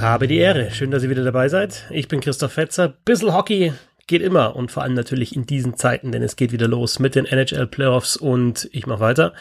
[0.00, 0.70] Habe die Ehre.
[0.70, 1.86] Schön, dass ihr wieder dabei seid.
[1.90, 2.94] Ich bin Christoph Fetzer.
[3.04, 3.72] Bissel Hockey
[4.06, 7.16] geht immer und vor allem natürlich in diesen Zeiten, denn es geht wieder los mit
[7.16, 9.32] den NHL Playoffs und ich mache weiter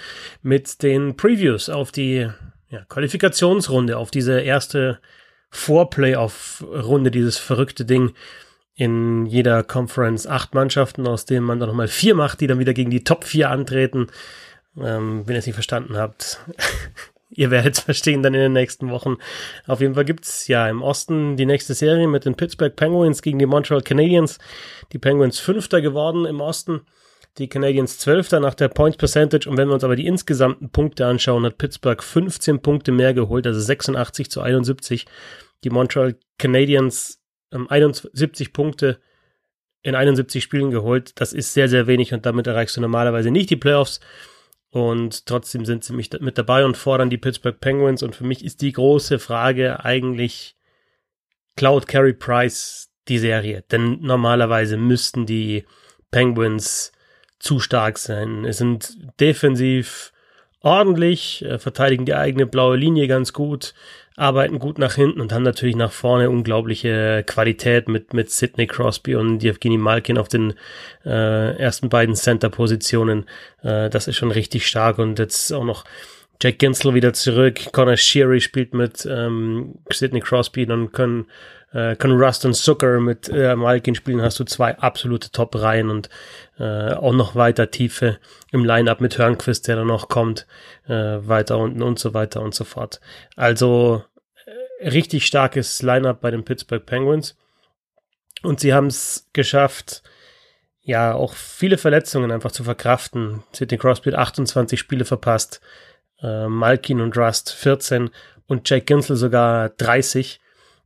[0.41, 2.27] mit den Previews auf die
[2.69, 4.99] ja, Qualifikationsrunde, auf diese erste
[5.51, 8.13] Vor-Playoff-Runde, dieses verrückte Ding
[8.73, 12.73] in jeder Conference acht Mannschaften, aus denen man dann nochmal vier macht, die dann wieder
[12.73, 14.07] gegen die Top 4 antreten.
[14.75, 16.39] Ähm, wenn ihr es nicht verstanden habt,
[17.29, 19.17] ihr werdet es verstehen dann in den nächsten Wochen.
[19.65, 23.39] Auf jeden Fall gibt's ja im Osten die nächste Serie mit den Pittsburgh Penguins gegen
[23.39, 24.39] die Montreal Canadiens.
[24.93, 26.81] Die Penguins Fünfter geworden im Osten,
[27.37, 29.49] die Canadiens Zwölfter nach der Point Percentage.
[29.49, 33.45] Und wenn wir uns aber die insgesamten Punkte anschauen, hat Pittsburgh 15 Punkte mehr geholt,
[33.45, 35.05] also 86 zu 71.
[35.63, 37.19] Die Montreal Canadiens
[37.51, 38.99] ähm, 71 Punkte
[39.81, 41.19] in 71 Spielen geholt.
[41.19, 43.99] Das ist sehr, sehr wenig und damit erreichst du normalerweise nicht die Playoffs.
[44.77, 48.03] Und trotzdem sind sie mich mit dabei und fordern die Pittsburgh Penguins.
[48.03, 50.55] Und für mich ist die große Frage eigentlich
[51.55, 53.63] Cloud Carey Price die Serie.
[53.71, 55.65] Denn normalerweise müssten die
[56.11, 56.91] Penguins
[57.39, 58.45] zu stark sein.
[58.45, 60.13] Es sind defensiv
[60.59, 63.73] ordentlich, äh, verteidigen die eigene blaue Linie ganz gut,
[64.17, 69.15] arbeiten gut nach hinten und haben natürlich nach vorne unglaubliche Qualität mit, mit Sidney Crosby
[69.15, 70.55] und Evgeny Malkin auf den
[71.05, 73.25] äh, ersten beiden Center-Positionen.
[73.61, 75.85] Äh, das ist schon richtig stark und jetzt auch noch
[76.41, 81.27] Jack Ginsel wieder zurück, Connor Sheary spielt mit ähm, Sidney Crosby, dann können
[81.73, 86.09] äh, können Rust und Zucker mit äh, Malkin spielen, hast du zwei absolute Top-Reihen und
[86.59, 88.19] äh, auch noch weiter Tiefe
[88.51, 90.47] im Line-Up mit Hörnquist, der dann noch kommt,
[90.87, 93.01] äh, weiter unten und so weiter und so fort.
[93.35, 94.03] Also
[94.79, 97.35] äh, richtig starkes Line-Up bei den Pittsburgh Penguins
[98.43, 100.03] und sie haben es geschafft,
[100.81, 103.43] ja, auch viele Verletzungen einfach zu verkraften.
[103.51, 105.59] Sidney Crosby hat 28 Spiele verpasst,
[106.21, 108.09] äh, Malkin und Rust 14
[108.47, 110.39] und Jake Ginsel sogar 30.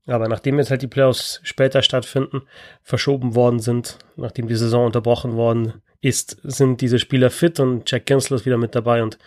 [0.07, 2.41] Aber nachdem jetzt halt die Playoffs später stattfinden,
[2.81, 8.07] verschoben worden sind, nachdem die Saison unterbrochen worden ist, sind diese Spieler fit und Jack
[8.07, 9.19] Gensler ist wieder mit dabei und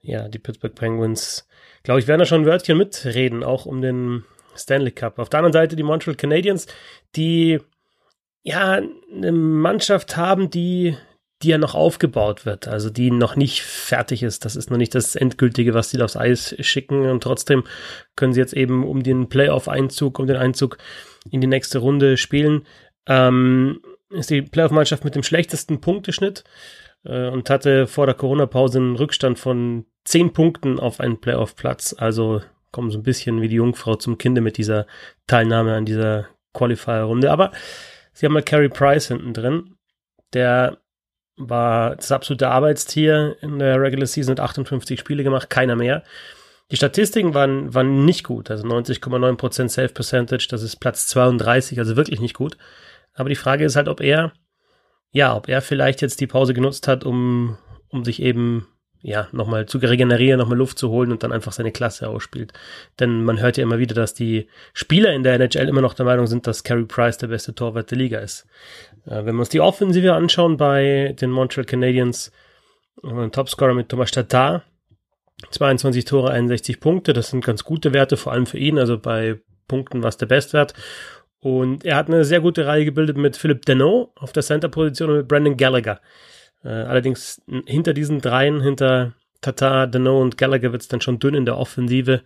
[0.00, 1.46] ja, die Pittsburgh Penguins,
[1.82, 4.24] glaube ich, werden da schon ein Wörtchen mitreden, auch um den
[4.56, 5.18] Stanley Cup.
[5.18, 6.66] Auf der anderen Seite die Montreal Canadiens,
[7.16, 7.60] die
[8.42, 8.80] ja
[9.14, 10.96] eine Mannschaft haben, die
[11.44, 14.44] die ja noch aufgebaut wird, also die noch nicht fertig ist.
[14.44, 17.08] Das ist noch nicht das Endgültige, was sie aufs Eis schicken.
[17.08, 17.64] Und trotzdem
[18.16, 20.78] können sie jetzt eben um den Playoff-Einzug, um den Einzug
[21.30, 22.66] in die nächste Runde spielen.
[23.06, 26.44] Ähm, ist die Playoff-Mannschaft mit dem schlechtesten Punkteschnitt
[27.04, 31.94] äh, und hatte vor der Corona-Pause einen Rückstand von zehn Punkten auf einen Playoff-Platz.
[31.98, 32.40] Also
[32.72, 34.86] kommen so ein bisschen wie die Jungfrau zum Kinde mit dieser
[35.26, 37.30] Teilnahme an dieser Qualifier-Runde.
[37.30, 37.52] Aber
[38.12, 39.76] sie haben mal Carey Price hinten drin,
[40.32, 40.78] der
[41.36, 46.02] war das absolute Arbeitstier in der Regular Season, hat 58 Spiele gemacht, keiner mehr.
[46.70, 51.96] Die Statistiken waren, waren nicht gut, also 90,9% Safe Percentage, das ist Platz 32, also
[51.96, 52.56] wirklich nicht gut.
[53.14, 54.32] Aber die Frage ist halt, ob er,
[55.10, 57.58] ja, ob er vielleicht jetzt die Pause genutzt hat, um,
[57.88, 58.66] um sich eben
[59.06, 62.54] ja, nochmal zu regenerieren, nochmal Luft zu holen und dann einfach seine Klasse ausspielt.
[62.98, 66.06] Denn man hört ja immer wieder, dass die Spieler in der NHL immer noch der
[66.06, 68.46] Meinung sind, dass Carey Price der beste Torwart der Liga ist.
[69.04, 72.32] Äh, wenn wir uns die Offensive anschauen bei den Montreal Canadiens,
[73.02, 74.62] ein Topscorer mit Thomas Tatar,
[75.50, 79.38] 22 Tore, 61 Punkte, das sind ganz gute Werte, vor allem für ihn, also bei
[79.68, 80.72] Punkten war es der Bestwert.
[81.40, 85.16] Und er hat eine sehr gute Reihe gebildet mit Philipp Deneau auf der Center-Position und
[85.18, 86.00] mit Brandon Gallagher.
[86.64, 91.34] Äh, allerdings hinter diesen dreien, hinter Tata, Deneau und Gallagher wird es dann schon dünn
[91.34, 92.22] in der Offensive.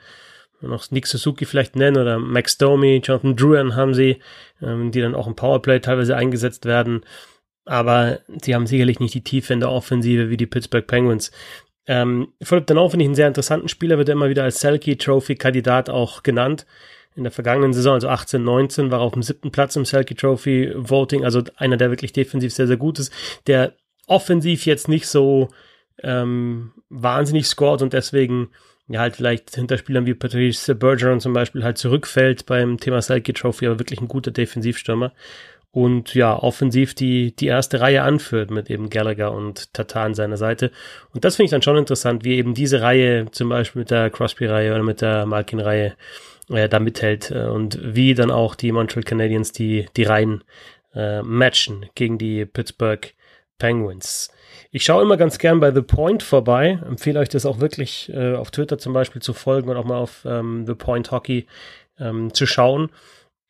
[0.60, 4.18] Noch Nick Suzuki vielleicht nennen oder Max Domi, Jonathan Druan haben sie,
[4.60, 7.02] ähm, die dann auch im Powerplay teilweise eingesetzt werden.
[7.64, 11.30] Aber sie haben sicherlich nicht die Tiefe in der Offensive wie die Pittsburgh Penguins.
[11.86, 15.36] Ähm, Philipp Deneau finde ich einen sehr interessanten Spieler, wird immer wieder als Selkie Trophy
[15.36, 16.66] Kandidat auch genannt.
[17.14, 20.14] In der vergangenen Saison, also 18, 19, war er auf dem siebten Platz im Selkie
[20.14, 23.12] Trophy Voting, also einer, der wirklich defensiv sehr, sehr gut ist,
[23.46, 23.74] der
[24.08, 25.48] offensiv jetzt nicht so
[26.02, 28.48] ähm, wahnsinnig scored und deswegen
[28.88, 33.32] ja halt vielleicht hinter Spielern wie Patrice Bergeron zum Beispiel halt zurückfällt beim Thema Selke
[33.34, 35.12] Trophy, aber wirklich ein guter Defensivstürmer
[35.70, 40.38] und ja, offensiv die, die erste Reihe anführt mit eben Gallagher und Tatar an seiner
[40.38, 40.70] Seite.
[41.12, 44.10] Und das finde ich dann schon interessant, wie eben diese Reihe, zum Beispiel mit der
[44.10, 45.94] Crosby-Reihe oder mit der Malkin-Reihe,
[46.50, 50.42] äh, da mithält äh, und wie dann auch die Montreal Canadiens die, die Reihen
[50.94, 53.14] äh, matchen gegen die Pittsburgh
[53.58, 54.30] Penguins.
[54.70, 58.34] Ich schaue immer ganz gern bei The Point vorbei, empfehle euch das auch wirklich äh,
[58.34, 61.46] auf Twitter zum Beispiel zu folgen und auch mal auf ähm, The Point Hockey
[61.98, 62.90] ähm, zu schauen.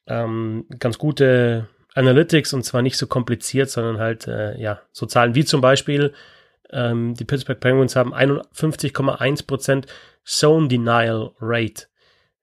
[0.06, 5.34] Ähm, ganz gute Analytics und zwar nicht so kompliziert, sondern halt äh, ja so Zahlen
[5.34, 6.14] wie zum Beispiel
[6.70, 9.87] ähm, die Pittsburgh Penguins haben 51,1%
[10.25, 11.87] Zone Denial Rate.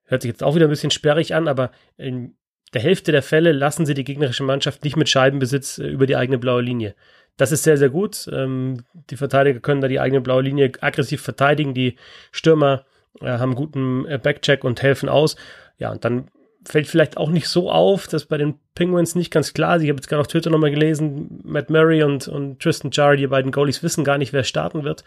[0.05, 2.35] hört sich jetzt auch wieder ein bisschen sperrig an, aber in
[2.73, 6.15] der Hälfte der Fälle lassen sie die gegnerische Mannschaft nicht mit Scheibenbesitz äh, über die
[6.15, 6.95] eigene blaue Linie.
[7.37, 8.29] Das ist sehr, sehr gut.
[8.31, 11.73] Ähm, die Verteidiger können da die eigene blaue Linie aggressiv verteidigen.
[11.73, 11.97] Die
[12.31, 12.85] Stürmer
[13.21, 15.35] äh, haben guten äh, Backcheck und helfen aus.
[15.77, 16.29] Ja, und dann
[16.67, 19.83] fällt vielleicht auch nicht so auf, dass bei den Penguins nicht ganz klar ist.
[19.83, 23.27] Ich habe jetzt gerade auf Twitter nochmal gelesen, Matt Murray und, und Tristan Jarry, die
[23.27, 25.03] beiden Goalies, wissen gar nicht, wer starten wird.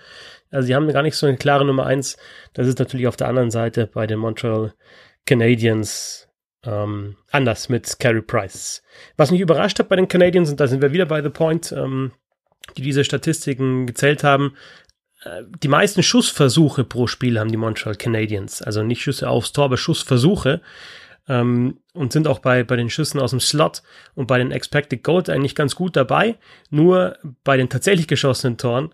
[0.51, 2.17] Also sie haben gar nicht so eine klare Nummer eins.
[2.53, 4.73] Das ist natürlich auf der anderen Seite bei den Montreal
[5.27, 6.28] Canadiens
[6.65, 8.83] ähm, anders mit Carey Price.
[9.17, 11.73] Was mich überrascht hat bei den Canadiens, und da sind wir wieder bei The Point,
[11.73, 12.13] ähm,
[12.77, 14.55] die diese Statistiken gezählt haben,
[15.23, 18.63] äh, die meisten Schussversuche pro Spiel haben die Montreal Canadiens.
[18.63, 20.61] Also nicht Schüsse aufs Tor, aber Schussversuche
[21.29, 23.83] ähm, und sind auch bei, bei den Schüssen aus dem Slot
[24.15, 26.39] und bei den Expected Goals eigentlich ganz gut dabei.
[26.71, 28.93] Nur bei den tatsächlich geschossenen Toren,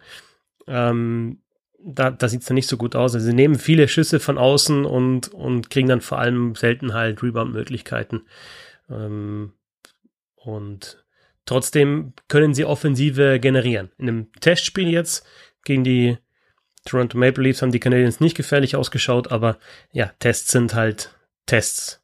[0.66, 1.40] ähm,
[1.84, 3.14] da, da sieht es dann nicht so gut aus.
[3.14, 7.22] Also sie nehmen viele Schüsse von außen und, und kriegen dann vor allem selten halt
[7.22, 8.22] Rebound-Möglichkeiten.
[8.88, 9.52] Ähm,
[10.36, 11.04] und
[11.46, 13.90] trotzdem können sie Offensive generieren.
[13.98, 15.26] In einem Testspiel jetzt
[15.64, 16.18] gegen die
[16.84, 19.58] Toronto Maple Leafs haben die Canadiens nicht gefährlich ausgeschaut, aber
[19.92, 21.14] ja, Tests sind halt
[21.46, 22.02] Tests.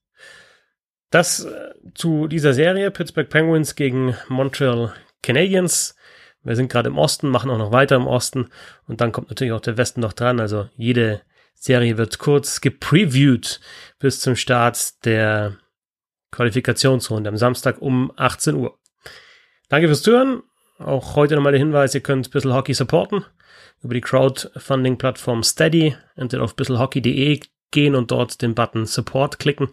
[1.11, 5.97] Das äh, zu dieser Serie Pittsburgh Penguins gegen Montreal Canadiens.
[6.43, 8.49] Wir sind gerade im Osten, machen auch noch weiter im Osten
[8.87, 10.41] und dann kommt natürlich auch der Westen noch dran.
[10.41, 11.21] Also jede
[11.55, 13.61] Serie wird kurz gepreviewt
[13.99, 15.57] bis zum Start der
[16.31, 18.79] Qualifikationsrunde am Samstag um 18 Uhr.
[19.69, 20.43] Danke fürs Zuhören.
[20.79, 23.25] Auch heute nochmal der Hinweis, ihr könnt ein Hockey supporten
[23.83, 25.97] über die Crowdfunding-Plattform Steady.
[26.17, 27.41] Entweder auf bisselhockey.de
[27.71, 29.69] gehen und dort den Button Support klicken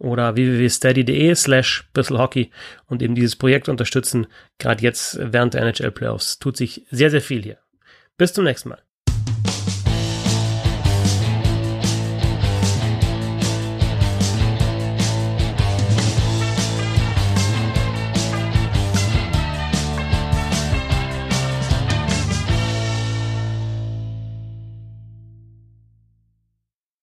[0.00, 2.50] oder www.steady.de slash bisselhockey
[2.86, 4.26] und eben dieses Projekt unterstützen.
[4.58, 7.58] Gerade jetzt während der NHL Playoffs tut sich sehr, sehr viel hier.
[8.16, 8.82] Bis zum nächsten Mal.